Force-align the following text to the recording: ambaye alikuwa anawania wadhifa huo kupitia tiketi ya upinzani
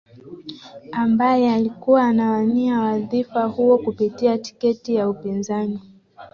ambaye 0.91 1.53
alikuwa 1.53 2.03
anawania 2.03 2.79
wadhifa 2.79 3.43
huo 3.45 3.77
kupitia 3.77 4.37
tiketi 4.37 4.95
ya 4.95 5.09
upinzani 5.09 5.81